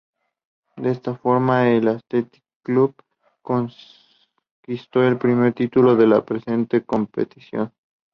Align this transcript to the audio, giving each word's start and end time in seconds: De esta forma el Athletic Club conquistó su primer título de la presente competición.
De 0.77 0.89
esta 0.89 1.15
forma 1.15 1.69
el 1.69 1.87
Athletic 1.87 2.41
Club 2.63 2.95
conquistó 3.43 5.07
su 5.11 5.17
primer 5.19 5.53
título 5.53 5.95
de 5.95 6.07
la 6.07 6.25
presente 6.25 6.83
competición. 6.83 7.71